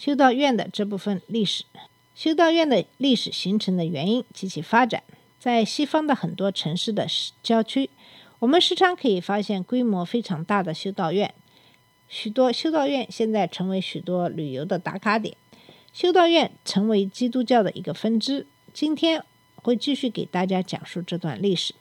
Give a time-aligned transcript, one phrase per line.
[0.00, 1.62] 修道院的这部分历史。
[2.14, 5.02] 修道院的历史形成的原因及其发展，
[5.38, 7.06] 在西方的很多城市的
[7.42, 7.90] 郊区，
[8.38, 11.34] 我们时常可以发现规模非常大的修道院。
[12.08, 15.36] 许多修道院现在成为许多旅游的打卡点。
[15.92, 18.46] 修道院成为基督教的一个分支。
[18.72, 19.22] 今天
[19.56, 21.74] 会继续给大家讲述这段历史。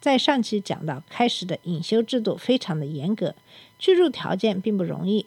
[0.00, 3.34] 在上期讲到，开始的隐修制度非常的严格，
[3.76, 5.26] 居住条件并不容易。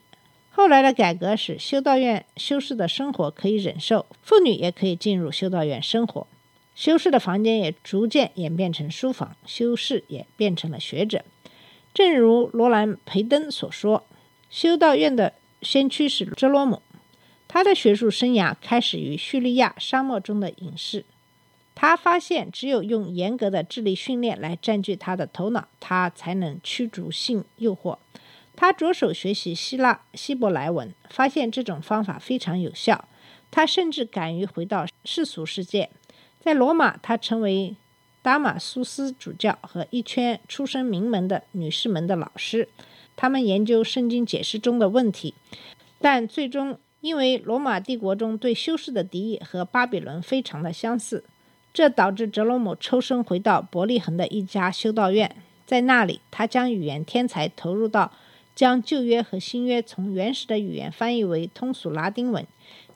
[0.60, 6.28] 后来的改革使修道院修士的生活可以忍受，妇女也可以进入修道院生活。
[6.76, 11.24] 修士的房间也逐渐演变成书房，修士也变成了学者。
[11.94, 14.04] 正如罗兰·培登所说，
[14.50, 16.82] 修道院的先驱是哲罗姆，
[17.48, 21.06] 他的学术生涯开始于叙利亚沙漠中的隐士。
[21.74, 27.98] 他发现，只有用严格的智力训练来占据他的头脑，他才能驱逐性诱惑。
[28.60, 33.06] 他着手学习希腊希伯来文，发现这种方法非常有效。
[33.50, 35.90] 他甚至敢于回到世俗世界。
[36.42, 37.78] 在罗马，他成为
[38.22, 42.68] 达马苏斯主教和一圈出身名门的女士们的老师。
[43.16, 45.34] 他们研究圣经解释中的问题，
[46.02, 51.24] 但最终因为罗马帝国中对修士的敌意和巴比伦非常的相似。
[51.74, 58.12] 这导致哲罗姆抽身回到伯利恒的一家修道院，在那里，他将语言天才投入到
[58.60, 62.46] 将旧约和新约从原始的语言翻译为通俗拉丁文。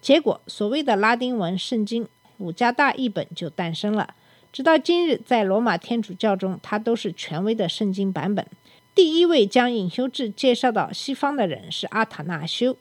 [0.02, 2.06] 结果，所谓的拉丁文圣经
[2.38, 4.14] 五加大译本就诞生了。
[4.52, 8.46] 直到今日，在罗马天主教中，它都是权威的圣经版本。
[8.94, 12.76] 第一位将隐修制介绍到西方的人是阿塔纳修。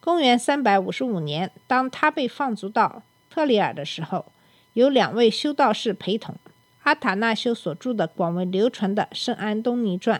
[0.00, 4.26] 公元355年，当他被放逐到特里尔的时候。
[4.74, 6.34] 有两位修道士陪同。
[6.82, 10.18] 阿塔纳修所著的广为流传的《圣安东尼传》，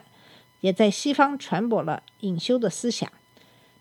[0.66, 3.09] 也在西方传播了隐修的思想。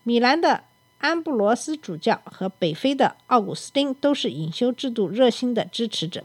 [0.04, 0.62] 米兰的
[0.98, 6.22] 安布罗斯主教和北非的奥古斯丁都是隐修制度热心的支持者。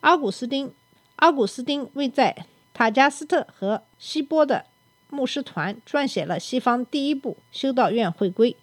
[0.00, 0.70] 奥古斯丁，
[1.16, 4.66] 奥古斯丁为在塔加斯特和西波的
[5.08, 8.54] 牧师团撰写了西方第一部修道院会规。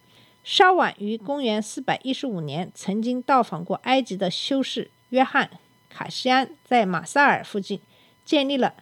[0.43, 4.91] 稍晚于公元415年，曾经到访过埃及的修士。
[5.09, 5.47] 约翰·
[5.89, 7.79] 卡西安在马萨尔附近
[8.23, 8.75] 建立了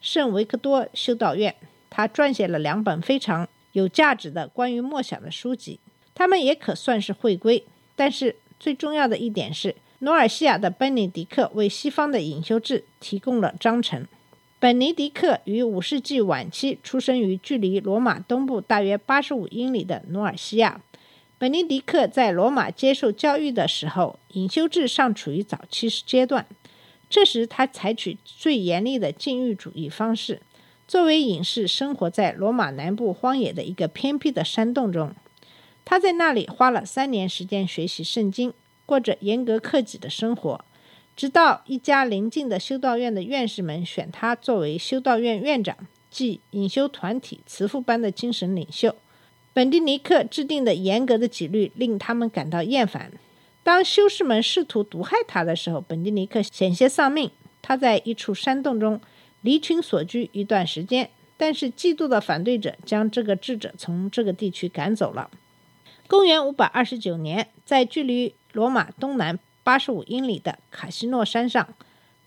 [0.00, 1.54] 圣维克多修道院。
[1.90, 5.80] 他撰写了两本非常有价值的关于默想的书籍，
[6.14, 7.64] 他们也可算是会规。
[7.96, 14.06] 但是最重要的一点是，努尔西亚的本尼迪克为西方的隐修制提供了章程。
[14.60, 20.80] 本尼迪克于五世纪晚期出生于距离罗马东部大约八十五英里的努尔西亚。
[21.38, 26.44] 本尼迪克在罗马接受教育的时候，隐修制尚处于早期阶段。
[27.08, 30.42] 这时，他采取最严厉的禁欲主义方式。
[30.88, 35.14] 作为隐士，生活在罗马南部荒野的一个偏僻的山洞中。
[35.84, 38.54] 他在那里花了三年时间学习圣经，
[38.86, 40.64] 过着严格克己的生活，
[41.14, 45.76] 直到一家邻近的修道院的院士们选他作为修道院院长，
[46.10, 48.96] 即隐修团体慈父般的精神领袖。
[49.52, 53.12] 本迪尼克制定的严格的纪律令他们感到厌烦。
[53.62, 57.30] 当修士们试图毒害他的时候，本迪尼克险些丧命。
[57.60, 58.98] 他在一处山洞中
[59.40, 65.30] 离群索居一段时间，但是嫉妒的反对者将这个智者从这个地区赶走了。
[66.06, 71.74] 公元529年，在距离罗马东南85英里的卡西诺山上，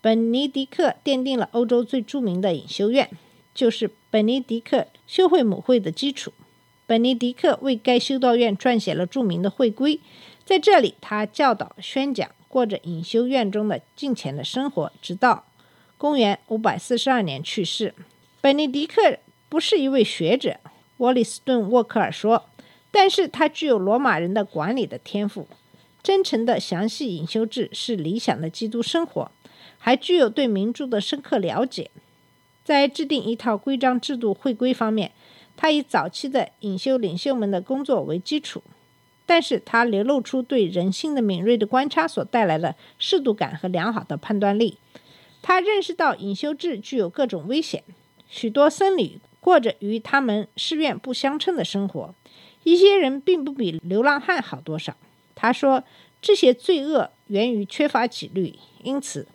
[0.00, 3.10] 本尼迪克奠定了欧洲最著名的隐修院，
[3.54, 6.32] 就是本尼迪克修会母会的基础。
[6.86, 10.00] 本尼迪克为该修道院撰写了著名的会规，
[10.44, 15.44] 在这里，他教导、宣讲，过着隐修院中的敬虔的生活，直到
[16.02, 17.94] 公元542年去世。
[18.40, 19.18] 本尼迪克
[19.48, 20.56] 不是一位学者，
[20.96, 22.46] 沃利斯顿·沃克尔说，
[22.90, 25.46] 但是他具有罗马人的管理的天赋。
[26.02, 29.30] 真诚的详细隐修制是理想的基督生活，
[29.78, 31.92] 还具有对民众的深刻了解。
[32.64, 35.12] 在制定一套规章制度会规方面。
[35.56, 38.60] 他以早期的隐修领袖们的工作为基础，
[39.24, 44.78] 但是他流露出对人性的敏锐的观察所带来的适度感和良好的判断力。
[45.42, 47.82] 他认识到隐修制具有各种危险，
[48.28, 52.14] 许多僧侣过着与他们誓愿不相称的生活，
[52.62, 54.96] 一些人并不比流浪汉好多少。
[55.34, 55.82] 他说，
[56.22, 58.54] 这些罪恶源于缺乏纪律，
[58.84, 59.26] 因此，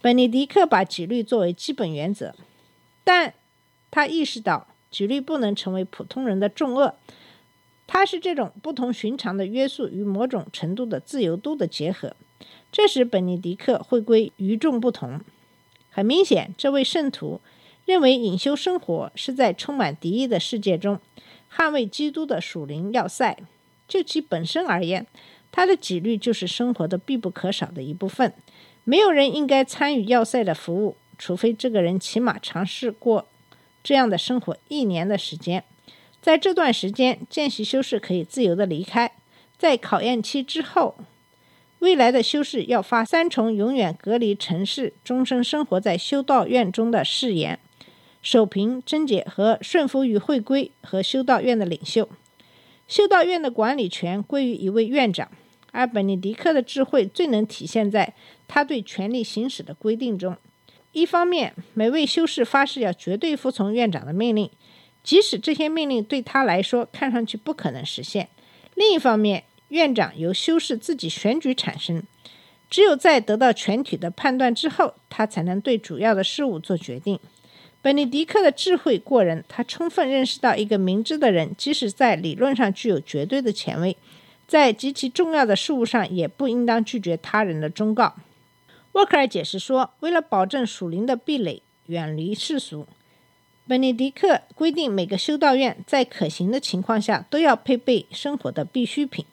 [0.00, 2.34] 本尼迪克把纪律作为基本原则。
[3.02, 3.34] 但
[3.90, 6.94] 他意识到，纪律不能成为普通人的重恶，
[7.88, 12.14] 它是这种不同寻常的约束与某种程度的自由度的结合，
[12.70, 15.20] 这使本尼迪克会归与众不同。
[15.90, 17.40] 很明显，这位圣徒
[17.84, 20.98] 认为隐修生活是在充满敌意的世界中
[21.54, 23.36] 捍卫基督的属灵要塞。
[23.88, 25.06] 就其本身而言，
[25.50, 28.32] 他的纪律就是生活的必不可少的一部分。
[28.84, 33.26] 没有人应该参与要塞的服务，除非这个人起码尝试过
[33.82, 35.64] 这样的生活一年的时间。
[36.22, 39.10] 在这段时间，见习修士可以自由的离开。
[39.58, 40.94] 在考验期之后，
[41.80, 47.58] 未来的修士要发三重永远隔离城市、终生生活在修道院中的誓言，
[48.20, 52.08] 守平贞洁和顺服于会规和修道院的领袖。
[52.86, 55.30] 修道院的管理权归于一位院长，
[55.72, 58.12] 而本尼迪克的智慧最能体现在
[58.46, 60.36] 他对权力行使的规定中。
[60.92, 64.50] 一方面，每位修士发誓要绝对服从院长的命令，
[65.02, 68.26] 即使这些命令对他来说看上去不可能实现；
[68.74, 72.02] 另一方面，院长由修士自己选举产生，
[72.68, 77.18] 只有在得到全体的判断之后，他才能对主要的事物做决定。
[77.82, 83.96] 本尼迪克的智慧过人，他充分认识到，一个明智的人，即使在理论上具有绝对的权威，
[84.46, 88.16] 在极其重要的事物上，也不应当拒绝他人的忠告。
[88.92, 92.86] 沃克尔解释说，为了保证属灵的壁垒远离世俗，
[93.66, 99.24] 本尼迪克规定每个修道院在可行的情况下都要配备生活的必需品：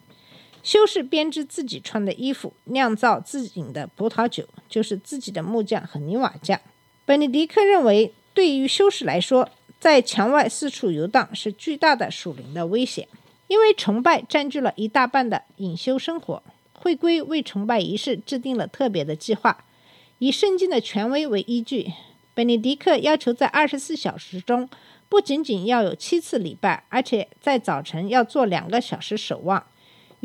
[0.63, 6.59] 修士编织自己穿的衣服，酿造自己的葡萄酒，就是自己的木匠和泥瓦匠。
[7.06, 8.13] 本尼迪克认为。
[8.33, 9.50] 对于修士来说，
[9.80, 13.07] 在墙外四处游荡是巨大的属灵的危险，
[13.48, 16.44] 因为崇拜占据了一大半的隐修生活。
[16.71, 19.65] 会规为崇拜仪式制定了特别的计划，
[20.19, 21.92] 以圣经的权威为依据。
[22.36, 24.69] 本尼迪克要求在二十四小时中
[25.10, 29.65] 不仅仅要有七次礼拜，而且在早晨要做两个小时守望。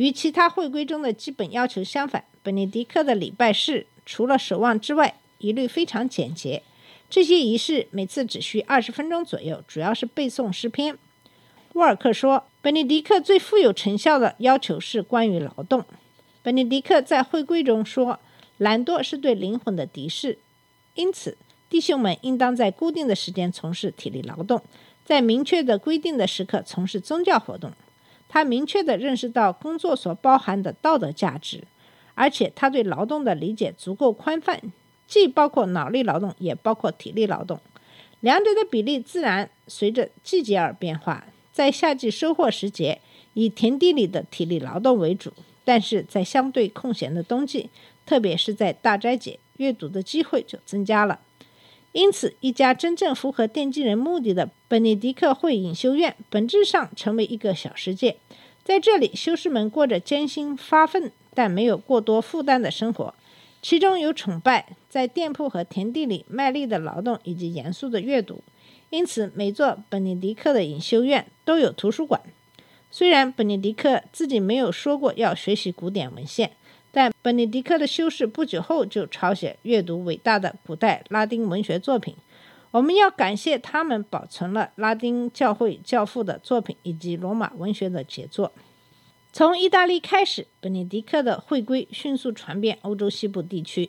[0.02, 6.64] 与其他会规中的基本要求相反，本尼迪克的礼拜式除了守望之外，一律非常简洁。
[7.08, 10.98] 这些仪式每次只需二十分钟左右，主要是背诵诗篇。
[11.74, 15.84] 沃尔克说，本尼迪克最富有成效的要求是关于劳动。
[16.42, 18.18] 本尼迪克在会规中说，
[18.58, 20.38] 懒惰是对灵魂的敌视，
[20.96, 21.38] 因此
[21.70, 24.60] 弟兄们应当在固定的时间从事体力劳动，
[25.04, 27.70] 在明确的规定的时刻从事宗教活动。
[28.32, 31.64] 他明确地认识到工作所包含的道德价值，
[32.14, 34.58] 而且他对劳动的理解足够宽泛。
[35.06, 37.60] 既包括脑力劳动，也包括体力劳动，
[38.20, 41.26] 两者的比例自然随着季节而变化。
[41.52, 43.02] 在夏季收获时节，
[43.34, 45.32] 以田地里的体力劳动为主；
[45.66, 47.68] 但是在相对空闲的冬季，
[48.06, 51.20] 特别是在大斋节，阅读的机会就增加了。
[51.92, 58.16] 因此，一家真正符合奠基人目的的本尼迪克会隐修院，本质上成为一个小世界。
[58.64, 63.14] 在这里，修士们过着艰辛发奋但没有过多负担的生活。
[63.60, 68.42] 其中有崇拜，在店铺和田地里卖力的劳动，以及严肃的阅读。
[68.90, 72.20] 因此，每座本尼迪克的隐修院都有图书馆。
[72.90, 76.52] 虽然本尼迪克自己没有说过要学习古典文献，
[76.94, 82.14] 但本尼迪克的修士不久后就抄写阅读伟大的古代拉丁文学作品。
[82.70, 88.52] 我们要感谢他们保存了拉丁教会教父的作品以及罗马文学的杰作。
[89.32, 93.88] 从意大利开始，本尼迪克的会规迅速传遍欧洲西部地区。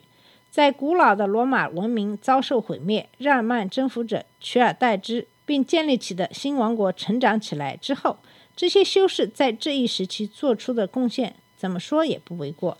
[0.50, 8.18] 在古老的罗马文明遭受毁灭、日耳曼征服者取而代之，并建立起的新王国成长起来之后，
[8.56, 12.78] 这些修士在这一时期做出的贡献，怎么说也不为过。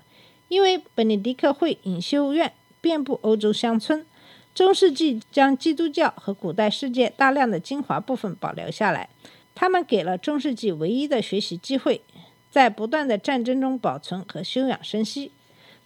[0.48, 4.04] 因为本尼迪克会隐修院遍布欧洲乡村，
[4.54, 9.08] 中世纪将基督教和古代世界大量的精华部分保留下来，
[9.54, 12.02] 他们给了中世纪唯一的学习机会。
[12.50, 15.32] 在不断的战争中保存和休养生息，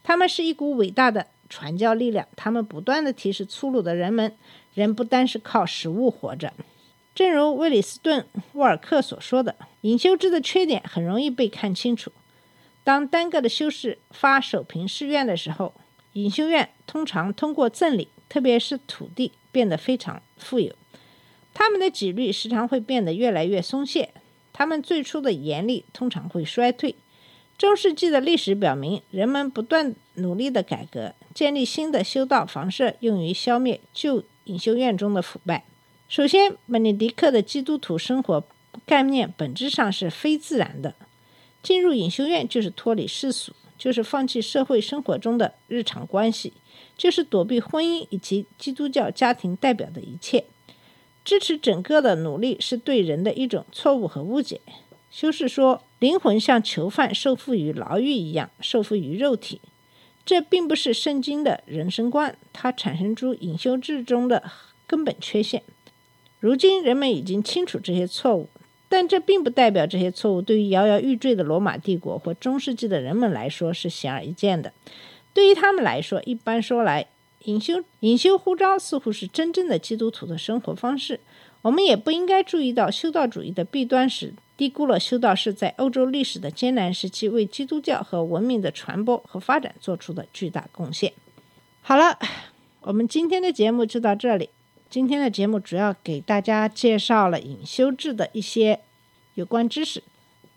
[0.03, 2.29] 他们是一股伟大的传教力量。
[2.37, 4.37] 他们不断的提示粗鲁的人们，
[4.75, 6.53] 人不单是靠食物活着。
[7.15, 12.13] 正如威里斯顿·沃尔克所说的，隐修制的缺点很容易被看清楚。
[12.89, 15.75] 当单个的修士发守凭誓愿的时候，
[16.15, 20.75] 隐修院通常通过赠礼，特别是土地，变得非常富有。
[21.53, 24.15] 他们的纪律时常会变得越来越松懈。
[24.55, 26.95] 他们最初的严厉通常会衰退。
[27.59, 35.65] 中世纪的历史表明，人们不断努力的改革，建立新的修道房舍，用于消灭旧隐修院中的腐败。
[36.09, 38.43] 首先，本尼迪克的基督徒生活
[38.87, 40.95] 概念本质上是非自然的。
[41.63, 46.53] 进入隐修院就是脱离世俗，就是放弃社会生活中的日常关系，
[46.97, 50.45] 就是躲避婚姻以及基督教家庭代表的一切。
[51.25, 54.61] 支持整个的努力是对人的一种错误和误解。
[55.11, 59.61] 修士说，灵魂像囚犯受缚于牢狱一样，受缚于肉体。
[60.25, 64.43] 这并不是圣经的人生观，它产生出隐修制中的
[64.87, 65.63] 根本缺陷。
[66.41, 68.49] 如今人们已经清楚这些错误，
[68.89, 74.73] 但这并不代表这些错误对于摇摇欲坠的罗马帝国或中世纪的人们来说是显而易见的。
[75.35, 77.07] 对于他们来说，一般说来，
[77.45, 81.21] 隐修隐修呼召似乎是真正的基督徒的生活方式。
[81.63, 91.13] 我们也不应该注意到修道主义的弊端时，低估了修道士在欧洲历史的艰难时期为基督教和文明的传播和发展做出的巨大贡献。
[91.83, 92.19] 好了，
[92.81, 94.49] 我们今天的节目就到这里。
[94.91, 98.81] 今天的节目主要给大家介绍了隐修制的一些
[99.35, 100.03] 有关知识。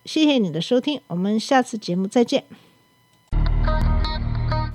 [0.06, 2.46] 谢谢你的收听，我们下次节目再见。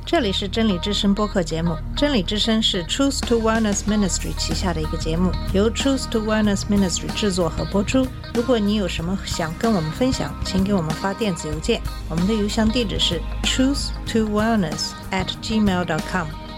[0.04, 8.06] 这里是真理之声播客节目，真理之声是 Truth to Wellness Ministry 旗下的一个节目，由 Truth to Wellness Ministry 制作和播出。
[8.34, 16.45] 如果你有什么想跟我们分享，请给我们发电子邮件，我们的邮箱地址是 truth to wellness at gmail.com。